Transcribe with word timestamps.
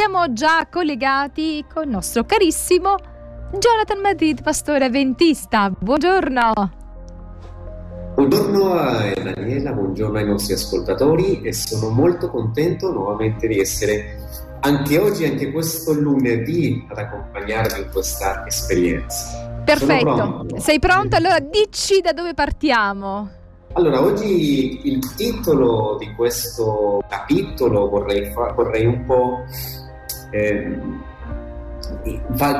siamo 0.00 0.32
già 0.32 0.66
collegati 0.70 1.62
con 1.70 1.82
il 1.82 1.90
nostro 1.90 2.24
carissimo 2.24 2.94
Jonathan 3.52 4.00
Madrid, 4.00 4.42
pastore 4.42 4.86
avventista. 4.86 5.70
Buongiorno. 5.78 6.52
Buongiorno 8.14 8.72
a 8.72 9.12
Daniela, 9.12 9.72
buongiorno 9.72 10.16
ai 10.16 10.24
nostri 10.24 10.54
ascoltatori 10.54 11.42
e 11.42 11.52
sono 11.52 11.90
molto 11.90 12.30
contento 12.30 12.90
nuovamente 12.90 13.46
di 13.46 13.60
essere 13.60 14.16
anche 14.60 14.98
oggi, 14.98 15.26
anche 15.26 15.52
questo 15.52 15.92
lunedì, 15.92 16.82
ad 16.88 16.96
accompagnarvi 16.96 17.80
in 17.80 17.90
questa 17.92 18.46
esperienza. 18.46 19.60
Perfetto, 19.62 20.14
pronto. 20.14 20.60
sei 20.60 20.78
pronto? 20.78 21.16
Allora 21.16 21.40
dici 21.40 22.00
da 22.00 22.14
dove 22.14 22.32
partiamo. 22.32 23.32
Allora, 23.74 24.02
oggi 24.02 24.80
il 24.88 25.14
titolo 25.14 25.96
di 25.98 26.12
questo 26.14 27.04
capitolo 27.08 27.88
vorrei, 27.88 28.32
vorrei 28.32 28.86
un 28.86 29.04
po' 29.04 29.44
eh, 30.30 30.78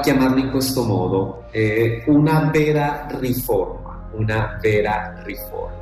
chiamarlo 0.03 0.39
in 0.39 0.51
questo 0.51 0.85
modo, 0.85 1.45
eh, 1.51 2.03
una 2.07 2.51
vera 2.53 3.07
riforma, 3.19 4.09
una 4.13 4.59
vera 4.61 5.21
riforma. 5.25 5.79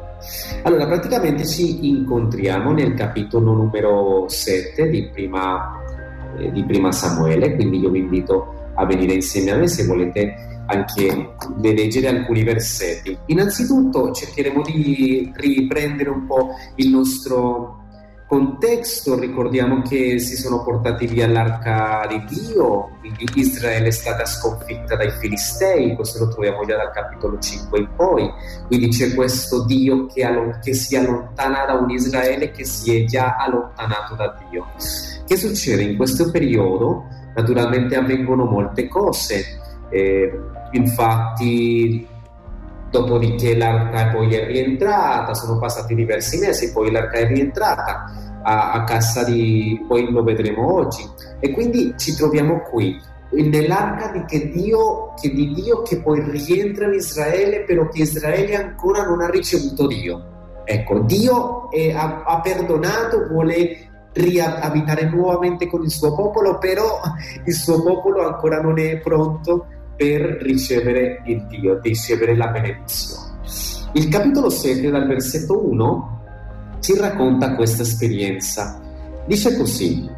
Allora, 0.63 0.87
praticamente 0.87 1.47
ci 1.47 1.89
incontriamo 1.89 2.73
nel 2.73 2.95
capitolo 2.95 3.53
numero 3.53 4.29
7 4.29 4.89
di 4.89 5.09
prima, 5.13 5.81
eh, 6.37 6.51
di 6.51 6.65
prima 6.65 6.91
Samuele, 6.91 7.55
quindi 7.55 7.79
io 7.79 7.91
vi 7.91 8.01
invito 8.01 8.71
a 8.75 8.85
venire 8.85 9.15
insieme 9.15 9.53
a 9.53 9.57
me 9.57 9.69
se 9.69 9.85
volete 9.87 10.47
anche 10.67 11.35
leggere 11.61 12.09
alcuni 12.09 12.43
versetti. 12.43 13.17
Innanzitutto 13.27 14.13
cercheremo 14.13 14.63
di 14.63 15.33
riprendere 15.35 16.11
un 16.11 16.27
po' 16.27 16.51
il 16.75 16.91
nostro 16.91 17.87
contesto, 18.29 19.19
ricordiamo 19.19 19.81
che 19.81 20.19
si 20.19 20.37
sono 20.37 20.63
portati 20.63 21.07
via 21.07 21.27
l'arca 21.27 22.07
di 22.07 22.23
Dio, 22.27 22.91
quindi 23.01 23.25
Israele 23.35 23.87
è 23.87 23.91
stata 23.91 24.27
sconfitta 24.27 24.97
dai 24.97 25.11
Filistei, 25.13 25.95
questo 25.97 26.27
lo 26.27 26.31
troviamo 26.31 26.63
già 26.67 26.77
dal 26.77 26.93
capitolo 26.93 27.39
5 27.39 27.79
in 27.79 27.89
poi, 27.97 28.31
quindi 28.67 28.89
c'è 28.89 29.15
questo 29.15 29.65
Dio 29.65 30.05
che, 30.07 30.25
allo- 30.25 30.59
che 30.63 30.75
si 30.75 30.95
allontana 30.95 31.65
da 31.65 31.73
un 31.73 31.89
Israele 31.89 32.51
che 32.51 32.67
si 32.67 33.01
è 33.01 33.05
già 33.05 33.37
allontanato 33.37 34.15
da 34.15 34.37
Dio. 34.51 34.67
Che 35.27 35.37
succede 35.37 35.83
in 35.83 35.97
questo 35.97 36.31
periodo? 36.31 37.07
Naturalmente 37.35 37.97
avvengono 37.97 38.45
molte 38.45 38.89
cose, 38.89 39.59
eh, 39.89 40.39
infatti, 40.73 42.07
dopodiché 42.91 43.57
l'arca 43.57 44.09
poi 44.09 44.35
è 44.35 44.47
rientrata, 44.47 45.35
sono 45.35 45.59
passati 45.59 45.95
diversi 45.95 46.39
mesi, 46.39 46.73
poi 46.73 46.91
l'arca 46.91 47.19
è 47.19 47.27
rientrata 47.27 48.05
a, 48.43 48.73
a 48.73 48.85
casa 48.85 49.25
di, 49.25 49.85
poi 49.87 50.11
lo 50.11 50.23
vedremo 50.23 50.75
oggi. 50.75 51.07
E 51.41 51.51
quindi 51.51 51.95
ci 51.97 52.15
troviamo 52.15 52.61
qui, 52.61 53.01
nell'arca 53.31 54.11
di, 54.11 54.25
che 54.25 54.51
Dio, 54.51 55.13
che 55.21 55.31
di 55.31 55.53
Dio 55.53 55.83
che 55.83 56.01
poi 56.01 56.23
rientra 56.31 56.87
in 56.87 56.95
Israele, 56.95 57.65
però 57.65 57.89
che 57.89 58.03
Israele 58.03 58.57
ancora 58.57 59.05
non 59.05 59.21
ha 59.21 59.29
ricevuto 59.29 59.87
Dio. 59.87 60.37
Ecco, 60.65 61.01
Dio 61.01 61.71
è, 61.71 61.93
ha, 61.93 62.23
ha 62.25 62.41
perdonato, 62.41 63.27
vuole 63.29 63.87
riabitare 64.13 65.09
nuovamente 65.09 65.67
con 65.67 65.83
il 65.83 65.91
suo 65.91 66.15
popolo, 66.15 66.59
però 66.59 67.01
il 67.45 67.55
suo 67.55 67.83
popolo 67.83 68.27
ancora 68.27 68.61
non 68.61 68.79
è 68.79 68.99
pronto 68.99 69.67
per 69.99 70.39
ricevere 70.43 71.23
il 71.27 71.45
Dio, 71.49 71.81
ricevere 71.83 72.37
la 72.37 72.47
benedizione. 72.47 73.41
Il 73.95 74.07
capitolo 74.07 74.49
7 74.49 74.89
dal 74.91 75.09
versetto 75.09 75.69
1 75.69 76.21
ci 76.79 76.97
racconta 76.97 77.57
questa 77.57 77.83
esperienza. 77.83 78.81
Dice 79.27 79.57
così, 79.57 80.09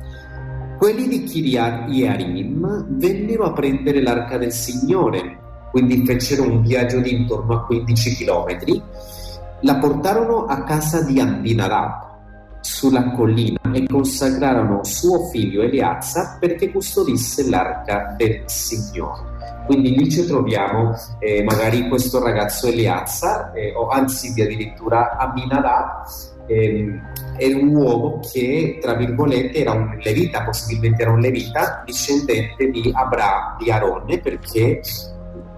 quelli 0.77 1.08
di 1.08 1.23
Kiriat 1.23 1.89
Yearim 1.89 2.84
vennero 2.91 3.45
a 3.45 3.53
prendere 3.53 4.03
l'arca 4.03 4.36
del 4.36 4.53
Signore, 4.53 5.39
quindi 5.70 6.05
fecero 6.05 6.42
un 6.42 6.61
viaggio 6.61 7.01
di 7.01 7.14
intorno 7.14 7.55
a 7.55 7.64
15 7.64 8.14
chilometri, 8.17 8.83
la 9.62 9.77
portarono 9.77 10.45
a 10.45 10.62
casa 10.64 11.02
di 11.02 11.18
Abinadab 11.20 12.08
sulla 12.61 13.12
collina 13.12 13.61
e 13.73 13.86
consacrarono 13.86 14.85
suo 14.85 15.29
figlio 15.29 15.62
Eliazza 15.62 16.36
perché 16.39 16.70
custodisse 16.70 17.48
l'arca 17.48 18.14
del 18.18 18.42
Signore. 18.45 19.30
Quindi 19.70 19.97
lì 19.97 20.11
ci 20.11 20.27
troviamo 20.27 20.97
eh, 21.20 21.45
magari 21.45 21.86
questo 21.86 22.20
ragazzo 22.20 22.67
Eliazza, 22.67 23.53
eh, 23.53 23.73
o 23.73 23.86
anzi 23.86 24.33
addirittura 24.42 25.17
Aminadab, 25.17 26.07
eh, 26.48 27.01
era 27.36 27.57
un 27.57 27.77
uomo 27.77 28.19
che, 28.19 28.80
tra 28.80 28.95
virgolette, 28.95 29.61
era 29.61 29.70
un 29.70 29.97
levita, 30.03 30.42
possibilmente 30.42 31.03
era 31.03 31.13
un 31.13 31.20
levita, 31.20 31.85
discendente 31.86 32.69
di 32.69 32.91
Abra, 32.92 33.55
di 33.61 33.70
Aronne, 33.70 34.19
perché 34.19 34.80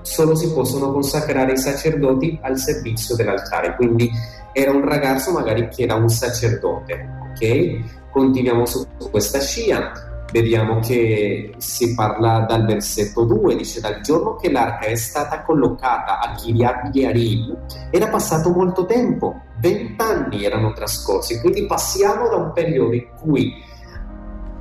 solo 0.03 0.35
si 0.35 0.53
possono 0.53 0.93
consacrare 0.93 1.53
i 1.53 1.57
sacerdoti 1.57 2.39
al 2.43 2.59
servizio 2.59 3.17
dell'altare. 3.17 3.75
Quindi 3.77 4.11
era 4.53 4.73
un 4.73 4.87
ragazzo 4.87 5.33
magari 5.33 5.69
che 5.69 5.85
era 5.85 5.95
un 5.95 6.11
sacerdote, 6.11 7.09
ok? 7.31 8.11
Continuiamo 8.11 8.67
su 8.67 8.87
questa 9.11 9.41
scia 9.41 10.12
vediamo 10.33 10.81
che 10.81 11.55
si 11.59 11.95
parla 11.95 12.41
dal 12.49 12.65
versetto 12.65 13.25
2, 13.25 13.57
dice 13.57 13.81
dal 13.81 14.01
giorno 14.01 14.37
che 14.37 14.51
l'arca 14.51 14.87
è 14.87 14.95
stata 14.95 15.43
collocata 15.43 16.19
a 16.19 16.35
Kiryat 16.35 16.95
Yearim 16.95 17.57
era 17.91 18.09
passato 18.09 18.51
molto 18.51 18.87
tempo, 18.87 19.41
vent'anni 19.61 20.45
erano 20.45 20.73
trascorsi, 20.73 21.39
quindi 21.41 21.67
passiamo 21.67 22.29
da 22.29 22.37
un 22.37 22.53
periodo 22.53 22.95
in 22.95 23.07
cui 23.21 23.71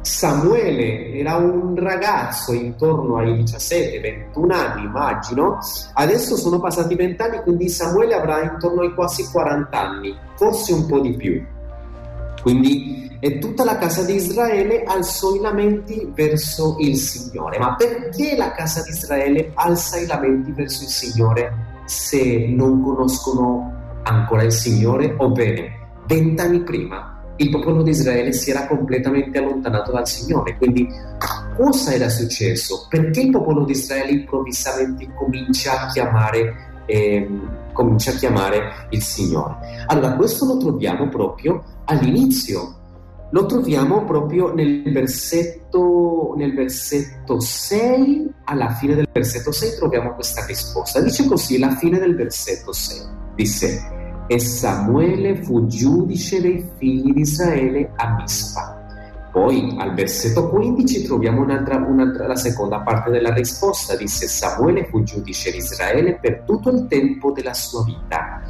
Samuele 0.02 1.14
era 1.14 1.36
un 1.36 1.76
ragazzo 1.76 2.54
intorno 2.54 3.18
ai 3.18 3.44
17-21 3.44 4.52
anni, 4.52 4.86
immagino, 4.86 5.60
adesso 5.94 6.36
sono 6.36 6.60
passati 6.60 6.96
vent'anni, 6.96 7.42
quindi 7.44 7.70
Samuele 7.70 8.16
avrà 8.16 8.42
intorno 8.42 8.82
ai 8.82 8.94
quasi 8.94 9.30
40 9.32 9.80
anni, 9.80 10.18
forse 10.36 10.74
un 10.74 10.88
po' 10.88 11.00
di 11.00 11.14
più. 11.14 11.46
Quindi 12.42 13.11
e 13.24 13.38
tutta 13.38 13.64
la 13.64 13.78
casa 13.78 14.04
di 14.04 14.16
Israele 14.16 14.84
alzò 14.84 15.36
i 15.36 15.40
lamenti 15.40 16.12
verso 16.12 16.76
il 16.80 16.98
Signore. 16.98 17.60
Ma 17.60 17.76
perché 17.76 18.36
la 18.36 18.52
casa 18.52 18.82
di 18.82 18.90
Israele 18.90 19.52
alza 19.54 20.00
i 20.00 20.08
lamenti 20.08 20.52
verso 20.52 20.84
il 20.84 20.90
Signore 20.90 21.84
se 21.86 22.48
non 22.48 22.82
conoscono 22.82 24.00
ancora 24.04 24.42
il 24.42 24.52
Signore? 24.52 25.14
O 25.20 25.30
bene, 25.30 25.70
vent'anni 26.08 26.64
prima 26.64 27.20
il 27.36 27.50
popolo 27.52 27.84
di 27.84 27.92
Israele 27.92 28.34
si 28.34 28.50
era 28.50 28.66
completamente 28.68 29.38
allontanato 29.38 29.92
dal 29.92 30.08
Signore. 30.08 30.58
Quindi 30.58 30.88
cosa 31.56 31.94
era 31.94 32.10
successo? 32.10 32.88
Perché 32.90 33.22
il 33.22 33.30
popolo 33.30 33.66
di 33.66 33.74
Israele 33.74 34.12
improvvisamente 34.12 35.12
comincia 35.14 35.82
a 35.82 35.88
chiamare, 35.92 36.84
eh, 36.86 37.30
comincia 37.72 38.12
a 38.12 38.16
chiamare 38.16 38.88
il 38.90 39.02
Signore? 39.02 39.86
Allora, 39.86 40.16
questo 40.16 40.46
lo 40.46 40.58
troviamo 40.58 41.08
proprio 41.08 41.64
all'inizio 41.86 42.80
lo 43.32 43.46
troviamo 43.46 44.04
proprio 44.04 44.54
nel 44.54 44.92
versetto, 44.92 46.34
nel 46.36 46.54
versetto 46.54 47.40
6, 47.40 48.34
alla 48.46 48.72
fine 48.72 48.96
del 48.96 49.08
versetto 49.12 49.52
6 49.52 49.76
troviamo 49.78 50.14
questa 50.14 50.46
risposta. 50.46 51.02
Dice 51.02 51.26
così, 51.26 51.58
la 51.58 51.76
fine 51.76 51.98
del 51.98 52.16
versetto 52.16 52.74
6, 52.74 53.00
disse, 53.36 54.00
e 54.28 54.40
Samuele 54.40 55.44
fu 55.44 55.66
giudice 55.66 56.42
dei 56.42 56.66
figli 56.78 57.14
di 57.14 57.22
Israele 57.22 57.92
a 57.96 58.16
Mispa. 58.16 58.78
Poi 59.32 59.76
al 59.78 59.94
versetto 59.94 60.50
15 60.50 61.04
troviamo 61.04 61.42
un'altra, 61.42 61.78
un'altra, 61.78 62.28
la 62.28 62.36
seconda 62.36 62.82
parte 62.82 63.12
della 63.12 63.34
risposta, 63.34 63.96
disse 63.96 64.28
Samuele 64.28 64.88
fu 64.90 65.04
giudice 65.04 65.52
di 65.52 65.58
Israele 65.58 66.18
per 66.20 66.44
tutto 66.46 66.70
il 66.70 66.86
tempo 66.88 67.32
della 67.32 67.54
sua 67.54 67.84
vita. 67.86 68.42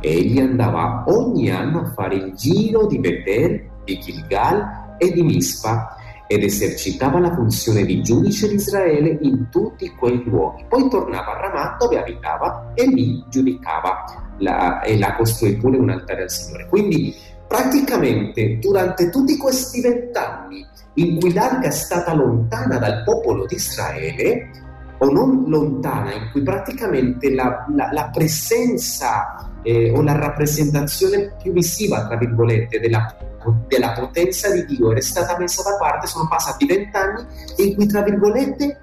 Egli 0.00 0.38
andava 0.38 1.02
ogni 1.08 1.50
anno 1.50 1.80
a 1.80 1.92
fare 1.92 2.14
il 2.14 2.32
giro 2.34 2.86
di 2.86 2.98
Betel 2.98 3.69
di 3.84 3.98
Gilgal 3.98 4.96
e 4.98 5.12
di 5.12 5.22
Mispa 5.22 5.96
ed 6.26 6.44
esercitava 6.44 7.18
la 7.18 7.34
funzione 7.34 7.84
di 7.84 8.02
giudice 8.02 8.48
di 8.48 8.54
Israele 8.54 9.18
in 9.22 9.48
tutti 9.50 9.90
quei 9.96 10.22
luoghi. 10.24 10.64
Poi 10.68 10.88
tornava 10.88 11.36
a 11.36 11.40
Ramah 11.40 11.76
dove 11.78 11.98
abitava 11.98 12.72
e 12.74 12.86
lì 12.86 13.24
giudicava 13.28 14.04
la, 14.38 14.80
e 14.80 14.96
la 14.96 15.16
costruì 15.16 15.56
pure 15.56 15.76
un 15.76 15.90
altare 15.90 16.22
al 16.22 16.30
Signore. 16.30 16.68
Quindi 16.68 17.14
praticamente 17.48 18.58
durante 18.60 19.10
tutti 19.10 19.36
questi 19.36 19.80
vent'anni 19.80 20.64
in 20.94 21.18
cui 21.18 21.32
l'arca 21.32 21.66
è 21.66 21.72
stata 21.72 22.14
lontana 22.14 22.78
dal 22.78 23.02
popolo 23.02 23.46
di 23.46 23.56
Israele, 23.56 24.50
o 24.98 25.10
non 25.10 25.44
lontana, 25.46 26.12
in 26.12 26.28
cui 26.30 26.42
praticamente 26.42 27.34
la, 27.34 27.66
la, 27.74 27.88
la 27.90 28.10
presenza 28.12 29.49
eh, 29.62 30.02
la 30.02 30.16
rappresentazione 30.16 31.34
più 31.42 31.52
visiva, 31.52 32.06
tra 32.06 32.16
virgolette, 32.16 32.80
della 32.80 33.14
della 33.66 33.92
potenza 33.92 34.50
di 34.50 34.66
Dio 34.66 34.90
era 34.90 35.00
stata 35.00 35.38
messa 35.38 35.62
da 35.62 35.76
parte, 35.78 36.06
sono 36.06 36.28
passati 36.28 36.66
vent'anni 36.66 37.24
in 37.56 37.74
cui, 37.74 37.86
tra 37.86 38.02
virgolette, 38.02 38.80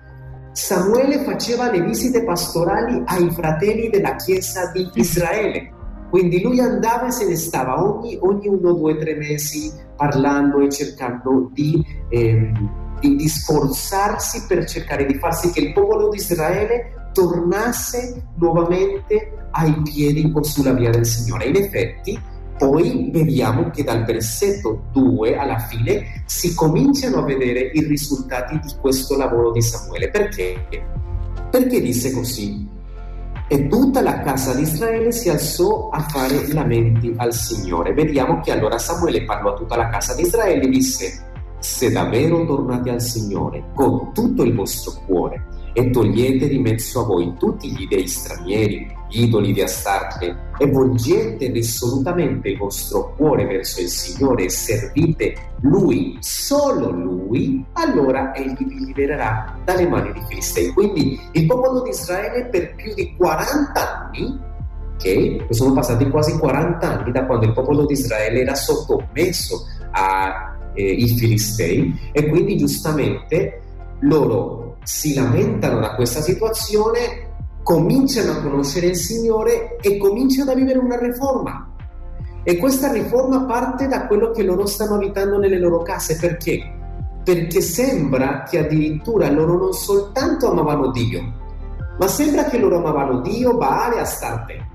Samuele 0.52 1.24
faceva 1.24 1.70
le 1.70 1.82
visite 1.82 2.24
pastorali 2.24 3.04
ai 3.06 3.30
fratelli 3.30 3.90
della 3.90 4.16
Chiesa 4.16 4.72
di 4.72 4.90
Israele. 4.96 5.72
Quindi 6.10 6.42
lui 6.42 6.60
andava 6.60 7.08
e 7.08 7.12
se 7.12 7.28
ne 7.28 7.36
stava 7.36 7.84
ogni, 7.84 8.18
ogni 8.22 8.48
uno, 8.48 8.74
due, 8.74 8.98
tre 8.98 9.14
mesi 9.16 9.72
parlando 9.96 10.60
e 10.60 10.72
cercando 10.72 11.52
di, 11.54 11.86
ehm, 12.10 12.98
di, 13.00 13.16
di 13.18 13.28
sforzarsi 13.28 14.46
per 14.48 14.66
cercare 14.66 15.06
di 15.06 15.16
far 15.16 15.36
sì 15.36 15.52
che 15.52 15.60
il 15.60 15.74
popolo 15.74 16.10
di 16.10 16.18
Israele 16.18 17.07
tornasse 17.18 18.28
nuovamente 18.36 19.48
ai 19.50 19.82
piedi 19.82 20.32
o 20.32 20.44
sulla 20.44 20.74
via 20.74 20.92
del 20.92 21.04
Signore. 21.04 21.46
In 21.46 21.56
effetti, 21.56 22.20
poi 22.60 23.10
vediamo 23.12 23.72
che 23.72 23.84
dal 23.84 24.06
versetto 24.06 24.84
2 24.92 25.36
alla 25.36 25.58
fine 25.58 26.22
si 26.26 26.54
cominciano 26.54 27.18
a 27.18 27.24
vedere 27.24 27.72
i 27.74 27.84
risultati 27.84 28.60
di 28.60 28.72
questo 28.80 29.18
lavoro 29.18 29.52
di 29.52 29.64
Samuele. 29.64 30.12
Perché? 30.12 30.64
Perché 31.50 31.82
disse 31.82 32.12
così? 32.12 32.70
E 33.48 33.68
tutta 33.68 34.02
la 34.02 34.20
casa 34.22 34.54
di 34.54 34.62
Israele 34.62 35.12
si 35.12 35.30
alzò 35.30 35.90
a 35.90 36.02
fare 36.02 36.54
lamenti 36.54 37.12
al 37.18 37.34
Signore. 37.34 37.96
Vediamo 37.96 38.42
che 38.42 38.52
allora 38.52 38.78
Samuele 38.78 39.24
parlò 39.24 39.54
a 39.54 39.58
tutta 39.58 39.76
la 39.76 39.90
casa 39.90 40.14
di 40.14 40.22
Israele 40.22 40.66
e 40.66 40.70
disse, 40.70 41.26
se 41.58 41.92
davvero 41.92 42.46
tornate 42.46 42.92
al 42.92 43.02
Signore 43.02 43.64
con 43.74 44.14
tutto 44.14 44.44
il 44.44 44.54
vostro 44.54 45.02
cuore 45.08 45.56
e 45.74 45.90
togliete 45.90 46.48
di 46.48 46.60
mezzo 46.60 47.02
a 47.02 47.06
voi 47.06 47.34
tutti 47.38 47.72
gli 47.72 47.88
dei 47.88 48.08
stranieri, 48.08 48.88
gli 49.10 49.24
idoli 49.24 49.54
di 49.54 49.62
Astarte, 49.62 50.46
e 50.58 50.70
volgete 50.72 51.52
risolutamente 51.52 52.50
il 52.50 52.58
vostro 52.58 53.14
cuore 53.16 53.46
verso 53.46 53.82
il 53.82 53.88
Signore 53.88 54.46
e 54.46 54.50
servite 54.50 55.36
Lui, 55.62 56.18
solo 56.20 56.92
Lui, 56.92 57.64
allora 57.74 58.34
Egli 58.34 58.66
vi 58.66 58.86
libererà 58.86 59.60
dalle 59.64 59.88
mani 59.88 60.12
di 60.14 60.22
Filistei. 60.28 60.70
Quindi 60.70 61.20
il 61.32 61.46
popolo 61.46 61.82
di 61.84 61.90
Israele 61.90 62.46
per 62.46 62.76
più 62.76 62.94
di 62.94 63.16
40 63.16 64.00
anni 64.00 64.46
ok? 64.98 65.46
Sono 65.54 65.74
passati 65.74 66.10
quasi 66.10 66.38
40 66.38 67.00
anni 67.00 67.12
da 67.12 67.26
quando 67.26 67.46
il 67.46 67.54
popolo 67.54 67.86
di 67.86 67.94
Israele 67.94 68.42
era 68.42 68.56
sottomesso 68.56 69.66
ai 69.92 70.56
eh, 70.74 71.08
Filistei 71.08 72.12
e 72.12 72.28
quindi 72.28 72.58
giustamente 72.58 73.62
loro 74.02 74.67
si 74.88 75.14
lamentano 75.14 75.82
da 75.82 75.96
questa 75.96 76.22
situazione, 76.22 77.28
cominciano 77.62 78.32
a 78.32 78.42
conoscere 78.42 78.88
il 78.88 78.96
Signore 78.96 79.76
e 79.82 79.98
cominciano 79.98 80.52
a 80.52 80.56
vivere 80.56 80.80
una 80.80 80.98
riforma. 80.98 81.76
E 82.42 82.56
questa 82.56 82.90
riforma 82.94 83.44
parte 83.44 83.90
da 83.90 84.08
quello 84.08 84.32
che 84.32 84.44
loro 84.44 84.66
stanno 84.66 84.96
abitando 84.96 85.40
nelle 85.40 85.60
loro 85.60 85.82
case. 85.82 86.16
Perché? 86.16 86.74
Perché 87.22 87.60
sembra 87.60 88.44
che 88.44 88.60
addirittura 88.60 89.30
loro 89.30 89.58
non 89.58 89.74
soltanto 89.74 90.50
amavano 90.50 90.90
Dio, 90.92 91.34
ma 92.00 92.08
sembra 92.08 92.46
che 92.46 92.58
loro 92.58 92.78
amavano 92.78 93.20
Dio, 93.20 93.58
Baale 93.58 94.00
Astarte. 94.00 94.66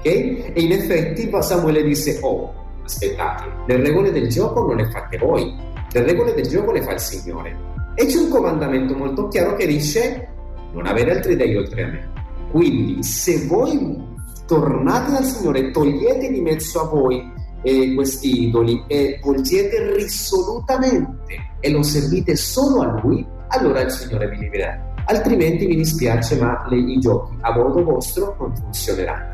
Okay? 0.00 0.52
E 0.52 0.60
in 0.60 0.72
effetti 0.72 1.30
Samuele 1.40 1.82
disse, 1.82 2.18
oh, 2.20 2.52
aspettate, 2.84 3.44
le 3.64 3.76
regole 3.78 4.12
del 4.12 4.28
gioco 4.28 4.66
non 4.66 4.76
le 4.76 4.90
fate 4.90 5.16
voi, 5.16 5.56
le 5.90 6.02
regole 6.02 6.34
del 6.34 6.46
gioco 6.46 6.70
le 6.70 6.82
fa 6.82 6.92
il 6.92 7.00
Signore. 7.00 7.72
E 7.94 8.06
c'è 8.06 8.18
un 8.18 8.28
comandamento 8.28 8.96
molto 8.96 9.28
chiaro 9.28 9.54
che 9.54 9.66
dice 9.66 10.28
non 10.72 10.86
avere 10.86 11.12
altri 11.12 11.36
dei 11.36 11.56
oltre 11.56 11.82
a 11.82 11.86
me. 11.86 12.12
Quindi 12.50 13.02
se 13.02 13.46
voi 13.46 14.02
tornate 14.46 15.12
dal 15.12 15.24
Signore, 15.24 15.70
togliete 15.70 16.30
di 16.30 16.40
mezzo 16.40 16.80
a 16.80 16.88
voi 16.88 17.32
eh, 17.62 17.94
questi 17.94 18.48
idoli 18.48 18.84
e 18.86 19.18
volgete 19.22 19.94
risolutamente 19.94 21.26
e 21.60 21.70
lo 21.70 21.82
servite 21.82 22.36
solo 22.36 22.82
a 22.82 23.00
Lui, 23.00 23.26
allora 23.48 23.80
il 23.80 23.90
Signore 23.90 24.28
vi 24.28 24.38
libererà. 24.38 24.92
Altrimenti 25.06 25.66
mi 25.66 25.76
dispiace, 25.76 26.36
ma 26.36 26.66
le, 26.68 26.76
i 26.76 26.98
giochi 26.98 27.36
a 27.40 27.54
modo 27.56 27.82
vostro 27.84 28.36
non 28.38 28.54
funzioneranno. 28.54 29.33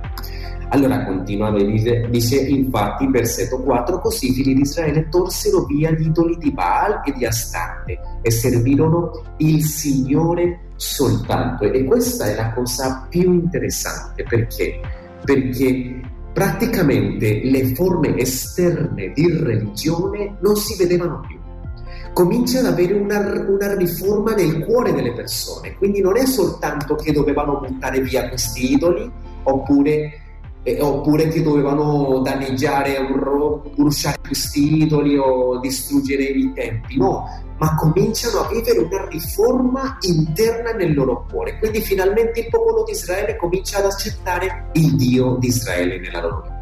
Allora 0.72 1.04
continua, 1.04 1.50
dice, 1.50 2.08
dice 2.10 2.36
infatti 2.36 3.08
versetto 3.08 3.60
4, 3.60 3.98
così 3.98 4.30
i 4.30 4.32
figli 4.32 4.54
di 4.54 4.60
Israele 4.60 5.08
torsero 5.08 5.64
via 5.64 5.90
gli 5.90 6.06
idoli 6.06 6.36
di 6.38 6.52
Baal 6.52 7.02
e 7.04 7.12
di 7.12 7.26
Astarte 7.26 7.98
e 8.22 8.30
servirono 8.30 9.10
il 9.38 9.64
Signore 9.64 10.70
soltanto. 10.76 11.64
E 11.64 11.84
questa 11.84 12.26
è 12.26 12.36
la 12.36 12.52
cosa 12.52 13.06
più 13.08 13.32
interessante 13.32 14.22
perché? 14.22 14.80
Perché 15.24 16.00
praticamente 16.32 17.40
le 17.42 17.74
forme 17.74 18.16
esterne 18.16 19.10
di 19.12 19.28
religione 19.28 20.36
non 20.40 20.54
si 20.54 20.76
vedevano 20.76 21.20
più 21.26 21.38
comincia 22.12 22.58
ad 22.58 22.66
avere 22.66 22.94
una, 22.94 23.20
una, 23.48 23.74
riforma 23.76 24.34
nel 24.34 24.64
cuore 24.64 24.92
delle 24.92 25.12
persone. 25.12 25.76
Quindi 25.76 26.00
non 26.00 26.16
è 26.16 26.26
soltanto 26.26 26.96
che 26.96 27.12
dovevano 27.12 27.60
buttare 27.60 28.00
via 28.00 28.28
questi 28.28 28.72
idoli 28.72 29.10
oppure 29.44 30.19
eh, 30.62 30.80
oppure 30.80 31.28
che 31.28 31.42
dovevano 31.42 32.20
danneggiare, 32.20 32.98
bruciare 33.74 34.18
questi 34.26 34.82
idoli 34.82 35.16
o 35.16 35.58
distruggere 35.58 36.24
i 36.24 36.52
tempi, 36.54 36.96
no, 36.96 37.24
ma 37.58 37.74
cominciano 37.74 38.40
a 38.40 38.48
vivere 38.48 38.78
una 38.78 39.06
riforma 39.08 39.98
interna 40.00 40.72
nel 40.72 40.94
loro 40.94 41.26
cuore. 41.30 41.58
Quindi 41.58 41.80
finalmente 41.80 42.40
il 42.40 42.48
popolo 42.48 42.84
di 42.84 42.92
Israele 42.92 43.36
comincia 43.36 43.78
ad 43.78 43.84
accettare 43.84 44.70
il 44.72 44.96
Dio 44.96 45.36
di 45.36 45.48
Israele 45.48 45.98
nella 45.98 46.20
loro 46.20 46.42
vita. 46.42 46.59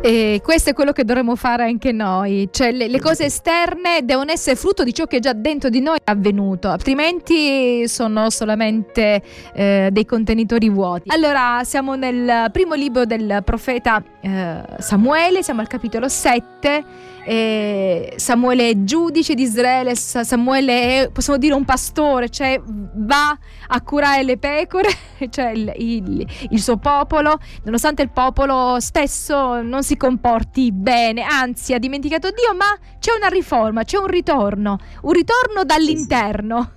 E 0.00 0.40
questo 0.44 0.70
è 0.70 0.74
quello 0.74 0.92
che 0.92 1.04
dovremmo 1.04 1.34
fare 1.34 1.64
anche 1.64 1.90
noi, 1.90 2.48
cioè 2.52 2.70
le, 2.70 2.86
le, 2.86 3.00
cose 3.00 3.24
esterne 3.24 4.04
devono 4.04 4.30
essere 4.30 4.54
frutto 4.54 4.84
di 4.84 4.94
ciò 4.94 5.06
che 5.06 5.18
già 5.18 5.32
dentro 5.32 5.70
di 5.70 5.80
noi 5.80 5.96
è 5.96 6.10
avvenuto, 6.10 6.68
altrimenti 6.68 7.86
sono 7.88 8.30
solamente 8.30 9.20
eh, 9.52 9.88
dei 9.90 10.06
contenitori 10.06 10.68
vuoti. 10.68 11.10
Allora, 11.12 11.62
siamo 11.64 11.96
nel 11.96 12.48
primo 12.52 12.74
libro 12.74 13.06
del 13.06 13.42
profeta 13.44 14.00
eh, 14.20 14.62
Samuele, 14.78 15.42
siamo 15.42 15.60
al 15.62 15.66
capitolo 15.66 16.08
7 16.08 16.84
eh, 17.30 18.14
Samuele 18.16 18.70
è 18.70 18.84
giudice 18.84 19.34
di 19.34 19.42
Israele, 19.42 19.94
Samuele 19.94 21.02
è, 21.02 21.10
possiamo 21.10 21.38
dire, 21.38 21.52
un 21.52 21.66
pastore, 21.66 22.30
cioè 22.30 22.58
va 22.64 23.38
a 23.66 23.82
curare 23.82 24.22
le 24.22 24.38
pecore, 24.38 24.88
cioè 25.28 25.50
il, 25.50 25.70
il, 25.76 26.26
il, 26.48 26.58
suo 26.58 26.78
popolo, 26.78 27.38
nonostante 27.64 28.00
il 28.00 28.08
popolo 28.10 28.80
stesso 28.80 29.60
non 29.60 29.82
si 29.82 29.98
comporti 29.98 30.72
bene, 30.72 31.22
anzi 31.22 31.74
ha 31.74 31.78
dimenticato 31.78 32.30
Dio, 32.30 32.56
ma 32.56 32.74
c'è 32.98 33.10
una 33.14 33.28
riforma, 33.28 33.82
c'è 33.82 33.98
un 33.98 34.06
ritorno, 34.06 34.78
un 35.02 35.12
ritorno 35.12 35.64
dall'interno. 35.64 36.72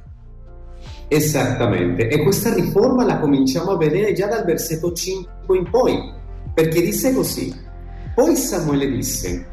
Esattamente, 1.08 2.10
e 2.10 2.24
questa 2.24 2.54
riforma 2.54 3.06
la 3.06 3.20
cominciamo 3.20 3.72
a 3.72 3.78
vedere 3.78 4.12
già 4.12 4.28
dal 4.28 4.44
versetto 4.44 4.92
5 4.92 5.58
in 5.58 5.70
poi, 5.70 6.12
perché 6.54 6.82
disse 6.82 7.14
così, 7.14 7.56
poi 8.14 8.36
Samuele 8.36 8.92
disse, 8.92 9.51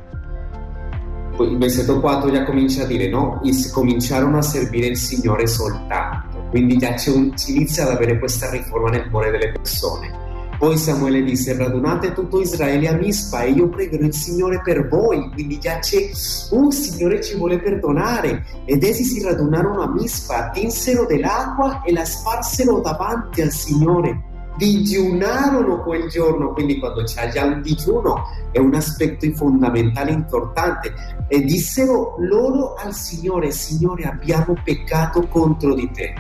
il 1.45 1.59
versetto 1.59 2.01
4 2.01 2.31
già 2.31 2.45
comincia 2.45 2.83
a 2.83 2.87
dire 2.87 3.09
no, 3.09 3.41
cominciarono 3.73 4.39
a 4.39 4.43
servire 4.43 4.87
il 4.87 4.97
Signore 4.97 5.47
soltanto, 5.47 6.47
quindi 6.51 6.77
già 6.77 6.95
un, 7.07 7.33
si 7.37 7.55
inizia 7.55 7.85
ad 7.85 7.91
avere 7.91 8.19
questa 8.19 8.51
riforma 8.51 8.91
nel 8.91 9.09
cuore 9.09 9.31
delle 9.31 9.53
persone. 9.53 10.27
Poi 10.59 10.77
Samuele 10.77 11.23
disse 11.23 11.57
radunate 11.57 12.13
tutto 12.13 12.41
Israele 12.41 12.89
a 12.89 12.95
Mispa 12.95 13.43
e 13.43 13.51
io 13.51 13.69
pregherò 13.69 14.05
il 14.05 14.13
Signore 14.15 14.61
per 14.61 14.89
voi, 14.89 15.31
quindi 15.33 15.59
già 15.61 15.79
c'è 15.79 16.11
un 16.51 16.65
uh, 16.65 16.71
Signore 16.71 17.23
ci 17.23 17.37
vuole 17.37 17.61
perdonare. 17.61 18.45
Ed 18.65 18.83
essi 18.83 19.05
si 19.05 19.23
radunarono 19.23 19.83
a 19.83 19.93
Mispa, 19.93 20.51
tinsero 20.51 21.07
dell'acqua 21.07 21.83
e 21.83 21.93
la 21.93 22.05
sparsero 22.05 22.81
davanti 22.81 23.41
al 23.41 23.53
Signore 23.53 24.38
digiunarono 24.59 25.83
quel 25.83 26.09
giorno, 26.09 26.53
quindi 26.53 26.79
quando 26.79 27.05
c'è 27.05 27.31
già 27.31 27.45
un 27.45 27.63
digiuno 27.63 28.25
è 28.51 28.59
un 28.59 28.75
aspetto 28.75 29.27
fondamentale, 29.35 30.11
importante, 30.11 30.93
e 31.29 31.43
dissero 31.43 32.17
loro 32.19 32.75
al 32.75 32.93
Signore, 32.93 33.53
Signore 33.53 34.03
abbiamo 34.05 34.55
peccato 34.63 35.27
contro 35.29 35.75
di 35.75 35.91
te. 35.93 36.15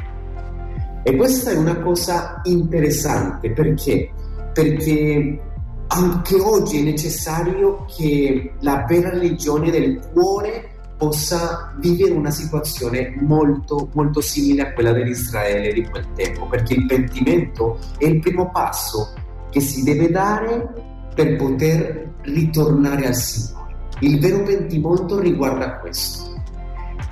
E 1.03 1.17
questa 1.17 1.51
è 1.51 1.57
una 1.57 1.79
cosa 1.81 2.41
interessante 2.45 3.51
perché? 3.51 4.11
Perché 4.53 5.41
anche 5.89 6.41
oggi 6.41 6.81
è 6.81 6.83
necessario 6.83 7.85
che 7.87 8.53
la 8.61 8.85
vera 8.87 9.11
religione 9.11 9.71
del 9.71 10.01
cuore 10.13 10.78
possa 10.99 11.73
vivere 11.79 12.13
una 12.13 12.33
situazione 12.33 13.15
molto, 13.21 13.89
molto 13.95 14.21
simile 14.21 14.63
a 14.63 14.73
quella 14.73 14.93
dell'Israele 14.93 15.73
di 15.73 15.87
quel 15.89 16.07
tempo, 16.15 16.47
perché 16.47 16.75
il 16.75 16.87
pentimento 16.87 17.79
è 17.97 18.07
il 18.07 18.19
primo 18.19 18.51
passo 18.51 19.15
che 19.49 19.61
si 19.61 19.85
deve 19.85 20.11
dare 20.11 20.75
per 21.15 21.37
poter 21.37 22.15
ritornare 22.23 23.07
al 23.07 23.15
Signore. 23.15 23.77
Il 24.01 24.19
vero 24.19 24.43
pentimento 24.43 25.21
riguarda 25.21 25.79
questo. 25.79 26.27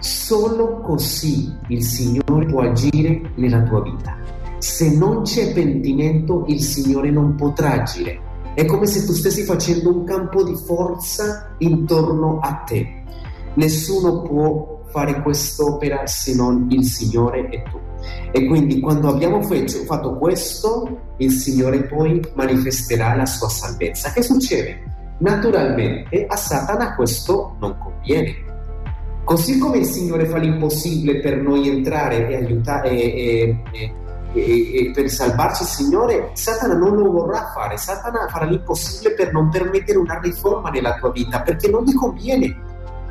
Solo 0.01 0.81
così 0.81 1.57
il 1.69 1.83
Signore 1.83 2.47
può 2.47 2.63
agire 2.63 3.31
nella 3.37 3.63
tua 3.63 3.83
vita. 3.83 4.17
Se 4.59 4.97
non 4.97 5.23
c'è 5.23 5.53
pentimento, 5.53 6.45
il 6.49 6.61
Signore 6.61 7.11
non 7.11 7.37
potrà 7.37 7.83
agire. 7.83 8.21
È 8.55 8.65
come 8.65 8.87
se 8.87 9.05
tu 9.05 9.13
stessi 9.13 9.43
facendo 9.43 9.95
un 9.95 10.05
campo 10.05 10.43
di 10.43 10.57
forza 10.57 11.55
intorno 11.59 12.41
a 12.41 12.55
te 12.67 13.05
Nessuno 13.57 14.23
può 14.23 14.77
fare 14.87 15.21
quest'opera 15.21 16.07
se 16.07 16.35
non 16.35 16.69
il 16.71 16.85
Signore 16.85 17.49
e 17.51 17.63
tu. 17.71 17.79
E 18.31 18.47
quindi 18.47 18.81
quando 18.81 19.09
abbiamo 19.09 19.43
fatto 19.43 20.17
questo, 20.17 21.15
il 21.19 21.33
Signore 21.33 21.85
poi 21.85 22.21
manifesterà 22.35 23.15
la 23.15 23.27
sua 23.27 23.49
salvezza. 23.49 24.11
Che 24.13 24.23
succede? 24.23 24.95
Naturalmente 25.19 26.27
a 26.27 26.37
Satana 26.37 26.95
questo 26.95 27.57
non 27.59 27.79
conviene. 27.79 28.45
Così 29.25 29.59
come 29.59 29.79
il 29.79 29.87
Signore 29.87 30.27
fa 30.27 30.37
l'impossibile 30.37 31.21
per 31.21 31.39
noi 31.39 31.69
entrare 31.69 32.29
e 32.29 32.37
aiutare 32.37 32.91
e, 32.91 33.63
e, 33.73 33.95
e, 34.35 34.87
e, 34.87 34.91
per 34.95 35.11
salvarci 35.11 35.63
il 35.63 35.69
Signore, 35.69 36.31
Satana 36.35 36.75
non 36.75 36.95
lo 36.95 37.11
vorrà 37.11 37.51
fare. 37.53 37.77
Satana 37.77 38.29
farà 38.29 38.45
l'impossibile 38.45 39.15
per 39.15 39.33
non 39.33 39.49
permettere 39.49 39.99
una 39.99 40.21
riforma 40.21 40.71
nella 40.71 40.95
tua 40.95 41.11
vita 41.11 41.41
perché 41.41 41.69
non 41.69 41.83
gli 41.85 41.95
conviene. 41.95 42.66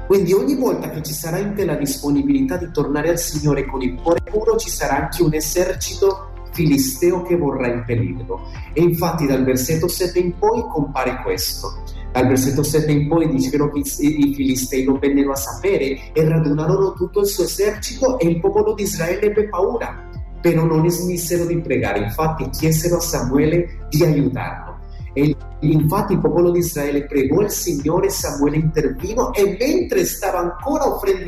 Quindi 0.07 0.33
ogni 0.33 0.55
volta 0.55 0.89
che 0.89 1.01
ci 1.01 1.13
sarà 1.13 1.39
in 1.39 1.53
te 1.53 1.65
la 1.65 1.75
disponibilità 1.75 2.57
di 2.57 2.69
tornare 2.71 3.09
al 3.09 3.19
Signore 3.19 3.65
con 3.65 3.81
il 3.81 3.95
cuore 3.95 4.21
puro, 4.24 4.55
ci 4.55 4.69
sarà 4.69 4.97
anche 4.97 5.24
un 5.24 5.33
esercito 5.33 6.29
filisteo 6.51 7.24
che 7.24 7.35
vorrà 7.35 7.67
impedirlo. 7.67 8.39
E 8.74 8.81
infatti 8.81 9.25
dal 9.25 9.43
versetto 9.43 9.88
7 9.88 10.19
in 10.19 10.38
poi 10.38 10.62
compare 10.71 11.21
questo. 11.21 11.83
Dal 12.12 12.27
versetto 12.27 12.63
7 12.63 12.91
in 12.91 13.07
poi 13.07 13.27
dicono 13.27 13.69
che 13.69 13.79
i 13.79 14.33
filistei 14.33 14.85
non 14.85 15.00
vennero 15.00 15.31
a 15.31 15.35
sapere 15.35 16.13
e 16.13 16.29
radunarono 16.29 16.93
tutto 16.93 17.21
il 17.21 17.27
suo 17.27 17.43
esercito 17.43 18.17
e 18.19 18.27
il 18.27 18.39
popolo 18.39 18.74
di 18.74 18.83
Israele 18.83 19.21
ebbe 19.21 19.50
paura, 19.50 20.07
però 20.39 20.63
non 20.63 20.89
smissero 20.89 21.45
di 21.45 21.59
pregare, 21.59 22.00
infatti 22.00 22.47
chiesero 22.51 22.97
a 22.97 23.01
Samuele 23.01 23.88
di 23.89 24.03
aiutarlo. 24.03 24.77
E 25.17 25.34
infatti 25.62 26.13
il 26.13 26.19
popolo 26.19 26.51
di 26.51 26.60
Israele 26.60 27.05
pregò 27.05 27.39
il 27.41 27.50
Signore, 27.50 28.10
Samuele 28.10 28.57
intervino 28.57 29.34
e 29.34 29.55
mentre 29.57 30.03
stava 30.03 30.39
ancora 30.39 30.93
offrendo 30.93 31.24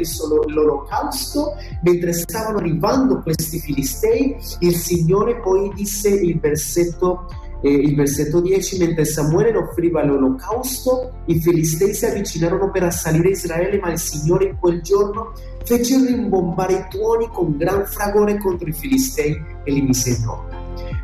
l'olocausto, 0.48 1.54
mentre 1.84 2.12
stavano 2.12 2.58
arrivando 2.58 3.22
questi 3.22 3.60
filistei, 3.60 4.36
il 4.60 4.76
Signore 4.76 5.40
poi 5.40 5.72
disse 5.74 6.10
il 6.10 6.38
versetto 6.40 7.28
eh, 7.62 7.72
il 7.72 7.96
versetto 7.96 8.40
10, 8.40 8.78
mentre 8.78 9.06
Samuele 9.06 9.58
offriva 9.58 10.04
l'olocausto, 10.04 11.22
i 11.26 11.40
filistei 11.40 11.94
si 11.94 12.06
avvicinarono 12.06 12.70
per 12.70 12.84
assalire 12.84 13.30
Israele, 13.30 13.80
ma 13.80 13.92
il 13.92 14.00
Signore 14.00 14.46
in 14.46 14.58
quel 14.60 14.82
giorno 14.82 15.34
fece 15.64 15.98
rimbombare 16.06 16.74
i 16.74 16.86
tuoni 16.90 17.28
con 17.30 17.58
gran 17.58 17.86
fragore 17.86 18.38
contro 18.38 18.68
i 18.68 18.74
filistei 18.74 19.36
e 19.64 19.72
li 19.72 19.82
mise 19.82 20.12
in 20.12 20.26
ronda. 20.26 20.57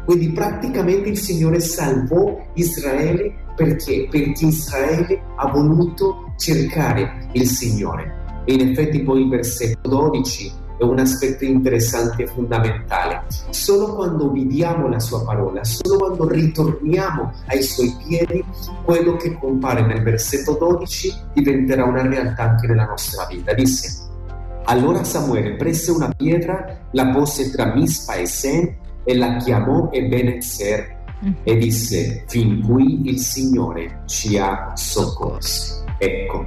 Quindi 0.06 0.32
praticamente 0.32 1.10
il 1.10 1.18
Signore 1.18 1.60
salvò 1.60 2.38
Israele 2.54 3.34
perché? 3.56 4.08
Perché 4.10 4.46
Israele 4.46 5.22
ha 5.36 5.48
voluto 5.48 6.34
cercare 6.38 7.30
il 7.34 7.48
Signore. 7.48 8.22
E 8.46 8.54
in 8.54 8.70
effetti 8.70 9.02
poi 9.02 9.22
il 9.22 9.30
versetto 9.30 9.88
12 9.88 10.62
è 10.78 10.84
un 10.84 11.00
aspetto 11.00 11.46
interessante 11.46 12.24
e 12.24 12.28
fondamentale. 12.28 13.24
Solo 13.52 13.96
quando 13.96 14.32
viviamo 14.32 14.88
la 14.88 15.00
sua 15.00 15.24
parola, 15.24 15.64
solo 15.64 15.98
quando 15.98 16.28
ritorniamo 16.28 17.32
ai 17.48 17.62
suoi 17.62 17.96
piedi, 18.06 18.44
quello 18.84 19.16
che 19.16 19.38
compare 19.38 19.86
nel 19.86 20.02
versetto 20.02 20.58
12 20.60 21.14
diventerà 21.34 21.86
una 21.86 22.02
realtà 22.02 22.50
anche 22.50 22.68
nella 22.68 22.86
nostra 22.86 23.26
vita. 23.28 23.54
Disse, 23.54 24.02
allora 24.66 25.04
Samuele 25.04 25.56
prese 25.56 25.92
una 25.92 26.10
pietra, 26.10 26.80
la 26.92 27.10
pose 27.10 27.52
tra 27.52 27.74
Mispa 27.74 28.16
e 28.16 28.26
Sen 28.26 28.76
e 29.04 29.16
la 29.16 29.38
chiamò 29.38 29.90
Ebenezer 29.92 30.98
mm. 31.26 31.32
e 31.44 31.58
disse 31.58 32.24
fin 32.28 32.62
qui 32.62 33.02
il 33.10 33.20
Signore 33.20 34.04
ci 34.06 34.38
ha 34.38 34.72
soccorsi. 34.76 35.82
Ecco, 35.98 36.46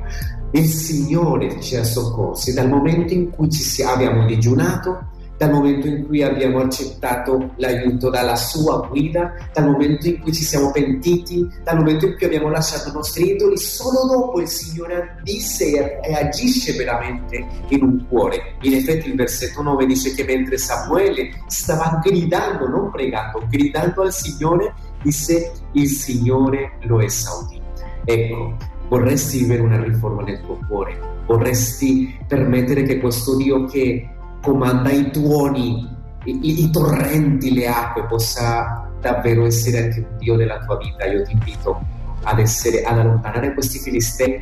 il 0.52 0.64
Signore 0.64 1.60
ci 1.60 1.76
ha 1.76 1.84
soccorsi 1.84 2.52
dal 2.52 2.68
momento 2.68 3.12
in 3.12 3.30
cui 3.30 3.50
ci 3.50 3.82
abbiamo 3.82 4.26
digiunato, 4.26 5.10
dal 5.36 5.52
momento 5.52 5.86
in 5.86 6.06
cui 6.06 6.22
abbiamo 6.22 6.60
accettato 6.60 7.52
l'aiuto 7.56 8.10
dalla 8.10 8.36
sua 8.36 8.86
guida, 8.88 9.34
dal 9.52 9.66
momento 9.66 10.08
in 10.08 10.20
cui 10.20 10.32
ci 10.32 10.42
siamo 10.42 10.70
pentiti, 10.70 11.46
dal 11.62 11.76
momento 11.76 12.06
in 12.06 12.16
cui 12.16 12.26
abbiamo 12.26 12.48
lasciato 12.48 12.88
i 12.88 12.92
nostri 12.92 13.32
idoli, 13.32 13.58
solo 13.58 14.06
dopo 14.06 14.40
il 14.40 14.48
Signore 14.48 15.18
disse 15.22 16.00
e 16.00 16.14
agisce 16.14 16.72
veramente 16.72 17.46
in 17.68 17.82
un 17.82 18.06
cuore. 18.08 18.56
In 18.62 18.74
effetti 18.74 19.08
il 19.08 19.16
versetto 19.16 19.62
9 19.62 19.86
dice 19.86 20.14
che 20.14 20.24
mentre 20.24 20.58
Samuele 20.58 21.30
stava 21.46 22.00
gridando, 22.02 22.68
non 22.68 22.90
pregando, 22.90 23.46
gridando 23.48 24.02
al 24.02 24.12
Signore, 24.12 24.74
disse 25.02 25.52
il 25.72 25.88
Signore 25.88 26.78
lo 26.82 27.00
esaudì. 27.00 27.60
Ecco, 28.04 28.56
vorresti 28.88 29.38
vivere 29.38 29.62
una 29.62 29.82
riforma 29.82 30.22
nel 30.22 30.40
tuo 30.40 30.58
cuore, 30.68 30.98
vorresti 31.26 32.18
permettere 32.26 32.82
che 32.82 32.98
questo 32.98 33.36
Dio 33.36 33.64
che 33.64 34.15
comanda 34.46 34.90
i 34.90 35.10
tuoni, 35.10 35.88
i, 36.24 36.62
i 36.62 36.70
torrenti, 36.70 37.52
le 37.52 37.66
acque, 37.66 38.04
possa 38.04 38.88
davvero 39.00 39.44
essere 39.44 39.84
anche 39.84 39.98
un 39.98 40.18
Dio 40.18 40.36
della 40.36 40.58
tua 40.64 40.76
vita. 40.76 41.04
Io 41.04 41.24
ti 41.24 41.32
invito 41.32 41.80
ad, 42.22 42.38
essere, 42.38 42.82
ad 42.84 42.98
allontanare 42.98 43.52
questi 43.54 43.80
filistei 43.80 44.40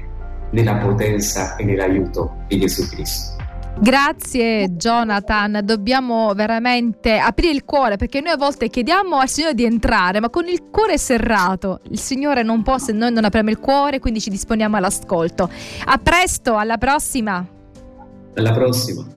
nella 0.50 0.76
potenza 0.76 1.56
e 1.56 1.64
nell'aiuto 1.64 2.36
di 2.48 2.60
Gesù 2.60 2.86
Cristo. 2.90 3.32
Grazie 3.76 4.68
Jonathan, 4.76 5.60
dobbiamo 5.64 6.32
veramente 6.32 7.18
aprire 7.18 7.52
il 7.52 7.64
cuore 7.64 7.96
perché 7.96 8.20
noi 8.20 8.32
a 8.32 8.36
volte 8.36 8.68
chiediamo 8.68 9.16
al 9.16 9.28
Signore 9.28 9.54
di 9.54 9.64
entrare, 9.64 10.20
ma 10.20 10.30
con 10.30 10.46
il 10.46 10.68
cuore 10.70 10.96
serrato. 10.96 11.80
Il 11.90 11.98
Signore 11.98 12.44
non 12.44 12.62
può 12.62 12.78
se 12.78 12.92
noi 12.92 13.12
non 13.12 13.24
apriamo 13.24 13.50
il 13.50 13.58
cuore, 13.58 13.98
quindi 13.98 14.20
ci 14.20 14.30
disponiamo 14.30 14.76
all'ascolto. 14.76 15.50
A 15.86 15.98
presto, 15.98 16.56
alla 16.56 16.76
prossima. 16.76 17.44
Alla 18.34 18.52
prossima. 18.52 19.04